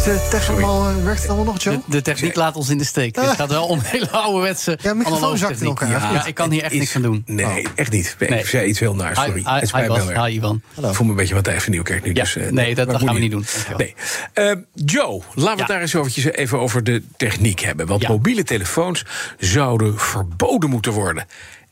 [0.00, 1.74] Is de tech allemaal, eh, werkt het allemaal nog, Joe?
[1.74, 3.16] De, de techniek laat ons in de steek.
[3.16, 5.90] Het gaat wel om hele ouderwetse Ja, microfoon zakt in elkaar.
[5.90, 7.22] Ja, ik kan hier echt niks aan doen.
[7.26, 8.16] Nee, echt niet.
[8.18, 8.46] Ik Nee.
[8.46, 9.32] zei iets heel naar, sorry.
[9.32, 10.28] Hi, hi, het hi, spijt Bas.
[10.28, 10.62] Ivan.
[10.76, 12.08] Ik voel me een beetje wat even Nieuwkerk nu.
[12.14, 13.44] Ja, dus, eh, nee, dat- gaan we niet doen.
[13.76, 13.94] Nee.
[14.32, 17.86] Eh, Joe, laten we het daar eens eventjes even over de techniek hebben.
[17.86, 19.04] Want mobiele telefoons
[19.38, 21.26] zouden verboden moeten worden.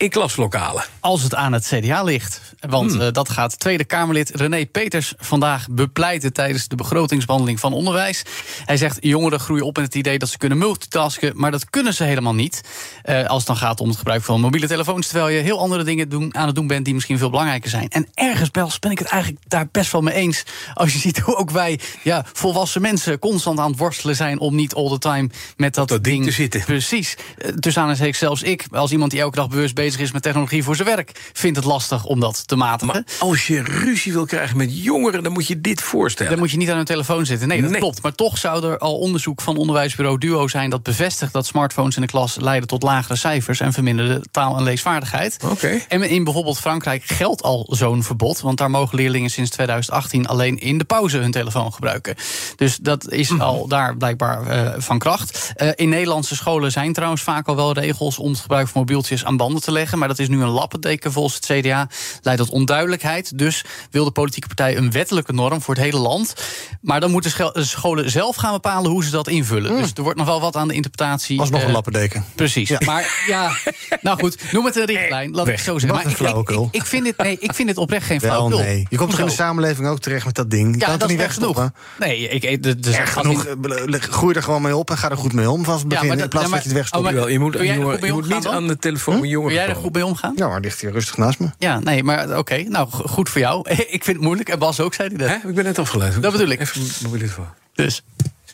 [0.00, 0.84] In klaslokalen.
[1.00, 2.40] Als het aan het CDA ligt.
[2.60, 3.00] Want Hmm.
[3.00, 8.22] eh, dat gaat Tweede Kamerlid René Peters vandaag bepleiten tijdens de begrotingsbehandeling van onderwijs.
[8.64, 11.94] Hij zegt: jongeren groeien op met het idee dat ze kunnen multitasken, maar dat kunnen
[11.94, 12.60] ze helemaal niet.
[13.02, 15.84] Eh, als het dan gaat om het gebruik van mobiele telefoons, terwijl je heel andere
[15.84, 17.88] dingen doen, aan het doen bent die misschien veel belangrijker zijn.
[17.88, 20.42] En ergens, Bels, ben ik het eigenlijk daar best wel mee eens.
[20.74, 24.54] Als je ziet hoe ook wij, ja, volwassen mensen, constant aan het worstelen zijn om
[24.54, 26.64] niet all the time met dat, Dat ding te zitten.
[26.64, 27.16] Precies.
[27.38, 30.62] Eh, Tussen aanhalingstekens zelfs ik, als iemand die elke dag bewust bezig is met technologie
[30.64, 32.86] voor zijn werk, vindt het lastig om dat te matigen.
[32.94, 36.30] Maar als je ruzie wil krijgen met jongeren, dan moet je dit voorstellen.
[36.32, 37.48] Dan moet je niet aan hun telefoon zitten.
[37.48, 37.80] Nee, dat Nee.
[37.80, 38.02] klopt.
[38.02, 42.02] Maar toch zou er al onderzoek van onderwijsbureau Duo zijn dat bevestigt dat smartphones in
[42.02, 45.36] de klas leiden tot lagere cijfers en verminderde taal- en leesvaardigheid.
[45.44, 45.80] Oké.
[45.88, 50.58] En in bijvoorbeeld Frankrijk geldt al zo'n verbod, want daar mogen leerlingen sinds 2018 alleen
[50.58, 52.14] in de pauze hun telefoon gebruiken.
[52.56, 53.40] Dus dat is Mhm.
[53.40, 55.52] al daar blijkbaar eh, van kracht.
[55.56, 59.24] Eh, in Nederlandse scholen zijn trouwens vaak al wel regels om het gebruik van mobieltjes
[59.24, 61.88] aan banden te leggen, maar dat is nu een lappendeken volgens het CDA.
[62.22, 63.38] Leidt tot onduidelijkheid.
[63.38, 66.34] Dus wil de politieke partij een wettelijke norm voor het hele land.
[66.80, 69.76] Maar dan moeten scho- scholen zelf gaan bepalen hoe ze dat invullen.
[69.76, 71.36] Dus er wordt nog wel wat aan de interpretatie.
[71.36, 72.24] Was nog eh, een lappendeken.
[72.34, 72.78] Precies.
[72.78, 73.52] Maar ja,
[74.00, 75.30] nou goed, noem het een richtlijn.
[75.30, 75.88] Laat ik het zo zeggen.
[75.88, 76.68] Wat Maar een ik, ik, flauwekul.
[76.70, 78.58] ik, ik vind dit, nee, ik vind dit oprecht geen Wel, flauwekul.
[78.64, 78.86] nee.
[78.90, 80.66] Je komt toch in de samenleving ook terecht met dat ding?
[80.74, 81.56] Je Ja, kan het dat is niet erg genoeg.
[81.56, 82.06] wegstoppen?
[82.06, 83.44] Nee, ik, de, de, genoeg.
[83.44, 85.64] eh, Groei er gewoon mee op en ga er goed mee om.
[85.64, 87.24] Van het begin, maar in dat- plaats ja, van dat je het wegstopt.
[87.24, 90.32] oh, je moet, jongen, je moet niet aan de telefoon jij er goed mee omgaan?
[90.36, 91.48] Ja, maar ligt hier rustig naast me.
[91.58, 92.62] Ja, nee, maar oké.
[92.62, 93.70] nou, go- goed voor jou.
[93.96, 94.48] ik vind het moeilijk.
[94.48, 95.28] En Bas ook, zei hij dat.
[95.28, 95.48] Hè?
[95.48, 96.22] Ik ben net afgeleid.
[96.22, 96.60] Dat bedoel ik.
[96.60, 97.48] Even mobiele telefoon.
[97.74, 98.02] Dus.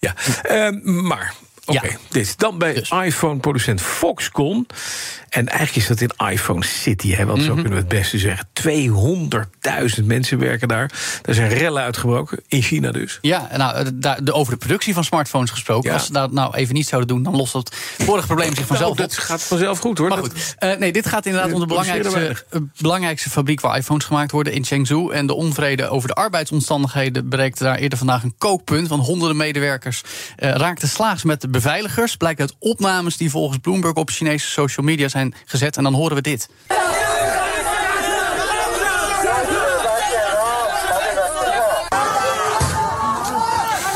[0.00, 1.34] Ja, Ehm, maar.
[1.64, 1.92] Oké, Ja.
[2.08, 2.38] dit.
[2.38, 2.90] Dan bij Dus.
[2.90, 4.66] iPhone-producent Foxconn.
[5.28, 7.46] En eigenlijk is dat in iPhone City, hè, want Mhm.
[7.46, 8.48] zo kunnen we het beste zeggen.
[8.52, 10.90] 200.000 mensen werken daar.
[11.24, 13.18] Er zijn rellen uitgebroken, in China dus.
[13.20, 15.88] Ja, nou, eh, daar, de, over de productie van smartphones gesproken.
[15.90, 15.94] Ja.
[15.96, 18.80] Als ze dat nou even niet zouden doen, dan lost dat vorige probleem zich vanzelf
[18.80, 18.96] Nou, op.
[19.14, 20.08] dat gaat vanzelf goed hoor.
[20.08, 24.04] Maar goed, eh, nee, dit gaat inderdaad om de belangrijkste, eh, belangrijkste fabriek waar iPhones
[24.04, 25.10] gemaakt worden in Chengdu.
[25.12, 28.88] En de onvrede over de arbeidsomstandigheden bereikte daar eerder vandaag een kookpunt.
[28.88, 30.02] Want honderden medewerkers
[30.36, 32.16] eh, raakten slaags met de beveiligers.
[32.16, 35.76] Blijkt uit opnames die volgens Bloomberg op Chinese social media zijn gezet.
[35.76, 36.48] En dan horen we dit.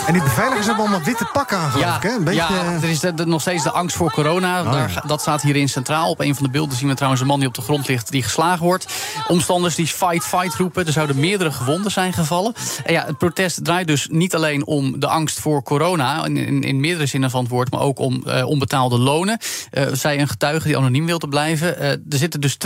[0.06, 2.03] En die beveiligers hebben allemaal witte pakken aan, geloof ik.
[2.03, 2.09] Hè?
[2.11, 4.62] Een beetje, ja, er is de- de- nog steeds de angst voor corona.
[4.62, 6.11] Daar, ga- dat staat hierin centraal.
[6.11, 8.11] Op een van de beelden zien we trouwens een man die op de grond ligt...
[8.11, 8.87] die geslagen wordt.
[9.28, 10.87] Omstanders die fight, fight roepen.
[10.87, 12.55] Er zouden meerdere gewonden zijn gevallen.
[12.84, 16.25] En ja, het protest draait dus niet alleen om de angst voor corona...
[16.25, 17.71] in, in, in meerdere zinnen van het woord...
[17.71, 19.39] maar ook om eh, onbetaalde lonen.
[19.71, 21.78] Eh zij een getuige die anoniem wilde blijven.
[21.78, 22.56] Eh, er zitten dus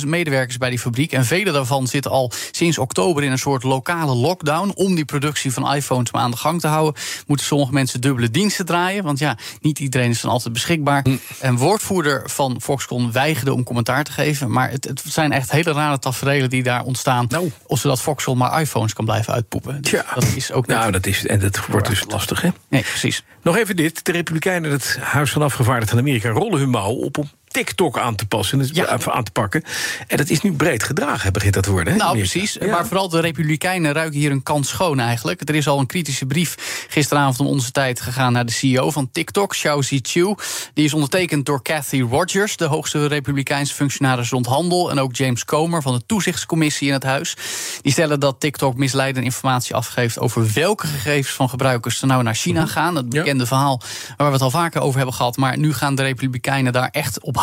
[0.00, 1.12] 200.000 medewerkers bij die fabriek...
[1.12, 4.72] en vele daarvan zitten al sinds oktober in een soort lokale lockdown...
[4.74, 7.02] om die productie van iPhones maar aan de gang te houden...
[7.26, 9.04] moeten sommige mensen dubbele diensten draaien.
[9.04, 11.04] Want ja, niet iedereen is dan altijd beschikbaar.
[11.40, 14.50] Een woordvoerder van Foxconn weigerde om commentaar te geven.
[14.50, 17.26] Maar het, het zijn echt hele rare tafereelen die daar ontstaan...
[17.28, 17.50] Nou.
[17.66, 19.82] of zodat Foxconn maar iPhones kan blijven uitpoepen.
[19.82, 20.04] Dus Tja.
[20.14, 20.66] dat is ook.
[20.66, 22.48] Nou, dat is, en dat wordt dus lastig, hè?
[22.68, 23.22] Nee, precies.
[23.42, 24.04] Nog even dit.
[24.04, 27.98] De Republikeinen in het Huis van Afgevaardigden in Amerika rollen hun mouw op om TikTok
[27.98, 28.98] aan te passen, dus Ja.
[29.06, 29.62] aan te pakken.
[30.06, 31.92] En dat is nu breed gedragen, begint dat te worden.
[31.92, 32.30] Hè, Nou, Amerika.
[32.38, 32.56] precies.
[32.60, 32.66] Ja.
[32.66, 35.48] Maar vooral de Republikeinen ruiken hier een kans schoon eigenlijk.
[35.48, 39.10] Er is al een kritische brief gisteravond om onze tijd gegaan naar de CEO van
[39.12, 40.34] TikTok, Xiao Zichu.
[40.74, 44.90] Die is ondertekend door Kathy Rogers, de hoogste Republikeinse functionaris rond handel.
[44.90, 47.36] En ook James Comer van de Toezichtscommissie in het huis.
[47.82, 52.34] Die stellen dat TikTok misleidende informatie afgeeft over welke gegevens van gebruikers er nou naar
[52.34, 52.96] China gaan.
[52.96, 53.20] Het Ja.
[53.22, 53.80] bekende verhaal
[54.16, 55.36] waar we het al vaker over hebben gehad.
[55.36, 57.36] Maar nu gaan de Republikeinen daar echt op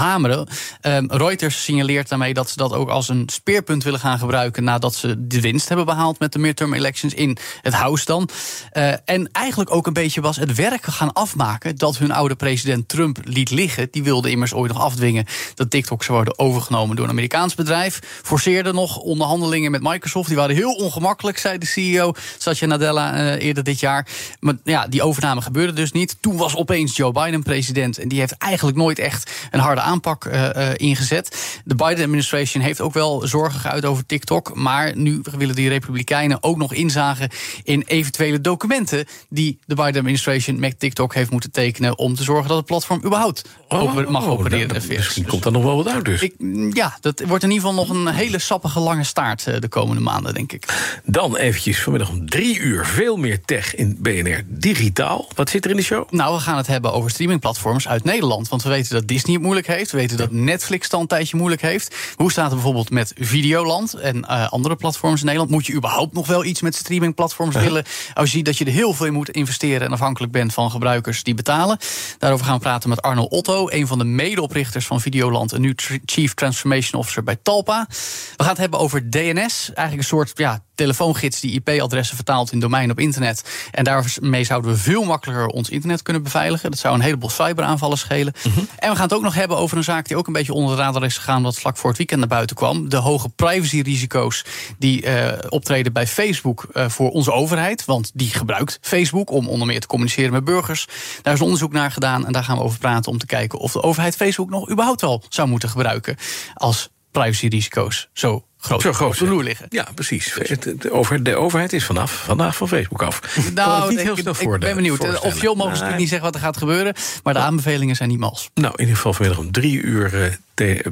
[0.82, 4.64] Ehm, Reuters signaleert daarmee dat ze dat ook als een speerpunt willen gaan gebruiken.
[4.64, 8.30] nadat ze de winst hebben behaald met de midterm elections in het Huis dan.
[8.72, 11.76] Eh, en eigenlijk ook een beetje was het werk gaan afmaken.
[11.76, 13.88] dat hun oude president Trump liet liggen.
[13.92, 18.00] Die wilde immers ooit nog afdwingen dat TikTok zou worden overgenomen door een Amerikaans bedrijf.
[18.24, 20.28] Forceerde nog onderhandelingen met Microsoft.
[20.28, 24.08] Die waren heel ongemakkelijk, zei de CEO Satya Nadella eh, eerder dit jaar.
[24.40, 26.18] Maar ja, die overname gebeurde dus niet.
[26.20, 27.98] Toen was opeens Joe Biden president.
[27.98, 31.62] En die heeft eigenlijk nooit echt een harde aanpak aanpak uh, ingezet.
[31.66, 34.56] De Biden-administration heeft ook wel zorgen geuit over TikTok.
[34.56, 37.30] Maar nu willen die Republikeinen ook nog inzagen
[37.64, 41.98] in eventuele documenten die de Biden-administration met TikTok heeft moeten tekenen.
[41.98, 44.68] om te zorgen dat het platform überhaupt oh, mag opereren.
[44.68, 46.22] Dat, misschien komt er nog wel wat uit, dus.
[46.22, 46.34] Ik,
[46.74, 50.34] ja, dat wordt in ieder geval nog een hele sappige lange staart de komende maanden,
[50.34, 50.66] denk ik.
[51.06, 55.28] Dan eventjes vanmiddag om drie uur veel meer tech in BNR Digitaal.
[55.36, 56.12] Wat zit er in de show?
[56.12, 58.50] Nou, we gaan het hebben over streamingplatforms uit Nederland.
[58.50, 59.73] Want we weten dat Disney het moeilijk heeft.
[59.74, 61.96] We weten dat Netflix al een tijdje moeilijk heeft.
[62.16, 65.52] Hoe staat het bijvoorbeeld met Videoland en uh, andere platforms in Nederland?
[65.52, 67.84] Moet je überhaupt nog wel iets met streamingplatforms willen?
[68.14, 69.88] Als je ziet dat je er heel veel in moet investeren...
[69.88, 71.78] en afhankelijk bent van gebruikers die betalen.
[72.18, 73.70] Daarover gaan we praten met Arno Otto...
[73.70, 75.52] een van de medeoprichters van Videoland...
[75.52, 75.74] en nu
[76.06, 77.86] Chief Transformation Officer bij Talpa.
[77.90, 79.72] We gaan het hebben over DNS.
[79.74, 83.70] Eigenlijk een soort ja, telefoongids die IP-adressen vertaalt in domein op internet.
[83.72, 86.72] En daarmee zouden we veel makkelijker ons internet kunnen beveiligen.
[86.72, 88.34] Dat zou een heleboel cyberaanvallen schelen.
[88.44, 88.60] Mhm.
[88.60, 90.76] En we gaan het ook nog hebben over een zaak die ook een beetje onder
[90.76, 92.90] de radar is gegaan, wat vlak voor het weekend naar buiten kwam.
[92.90, 94.46] De hoge privacyrisico's
[94.78, 97.86] die uh, optreden bij Facebook uh, voor onze overheid.
[97.86, 100.88] Want die gebruikt Facebook om onder meer te communiceren met burgers.
[101.22, 103.72] Daar is onderzoek naar gedaan en daar gaan we over praten om te kijken of
[103.72, 106.18] de overheid Facebook nog überhaupt wel zou moeten gebruiken
[106.54, 109.66] als privacyrisico's zo groot, Zo groot op de loer liggen.
[109.70, 110.34] Ja, precies.
[110.34, 113.38] De, over, de overheid is vanaf vandaag van Facebook af.
[113.54, 115.22] Nou, niet heel snel ik, ik ben benieuwd.
[115.22, 116.96] Officieel mogen ze natuurlijk niet zeggen wat er gaat gebeuren.
[117.24, 118.50] Maar de aanbevelingen zijn niet mals.
[118.54, 120.32] Nou, in ieder geval vanmiddag om drie uur eh,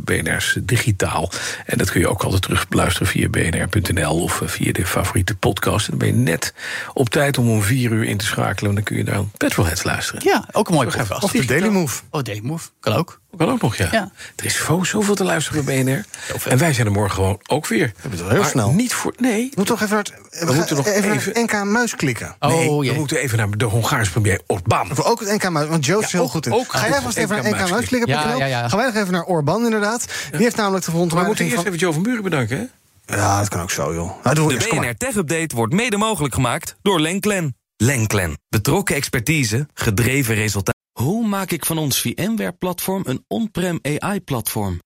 [0.03, 1.31] BNR's digitaal.
[1.65, 5.35] En dat kun je ook altijd terug beluisteren via bnr.nl of eh, via de favoriete
[5.35, 5.87] podcast.
[5.87, 6.53] En dan ben je net
[6.93, 8.69] op tijd om om vier uur in te schakelen.
[8.69, 10.21] En dan kun je naar Petrolheads luisteren.
[10.23, 11.23] Ja, ook een mooi podcast.
[11.23, 12.01] Of de Daily Move.
[12.09, 12.69] Oh, Daily Move.
[12.79, 13.19] Kan ook.
[13.37, 13.87] Kan ook nog, ja.
[13.91, 14.11] ja.
[14.35, 16.05] Er is zoveel te luisteren bij BNR.
[16.51, 17.87] En wij zijn er morgen gewoon ook weer.
[17.95, 18.71] We hebben het heel snel.
[18.71, 19.13] Niet voor.
[19.17, 19.49] Nee.
[19.49, 20.05] We moeten toch even naar
[20.47, 22.35] we, moeten nog even, even NK Muis klikken.
[22.39, 24.89] Oh, nee, we moeten even naar de Hongaarse premier Orbán.
[25.03, 26.53] Ook het NK Muis, want Joost is heel goed in.
[26.53, 28.09] Ook Ga jij vast even naar NK Muis klikken?
[28.09, 28.69] Ja, ja, ja.
[28.69, 30.27] Gaan wij nog even naar Orbán, inderdaad.
[30.31, 31.49] Die heeft namelijk de verontwaardiging...
[31.49, 33.15] Maar we moeten eerst even Joe van Buren bedanken, hè?
[33.15, 34.23] Ja, dat kan ook zo, joh.
[34.23, 37.55] Nou, de BNR Tech Update wordt mede mogelijk gemaakt door Lenklen.
[37.77, 38.37] Lenklen.
[38.49, 40.81] Betrokken expertise, gedreven resultaten.
[40.91, 44.81] Hoe maak ik van ons VMware-platform een on-prem AI-platform?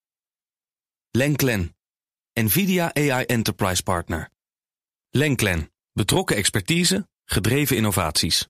[1.11, 1.75] Lenklen.
[2.33, 4.29] NVIDIA AI Enterprise Partner.
[5.09, 5.71] Lenklen.
[5.93, 8.47] Betrokken expertise, gedreven innovaties.